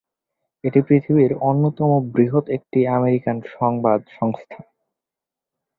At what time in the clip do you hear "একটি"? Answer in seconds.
2.49-2.79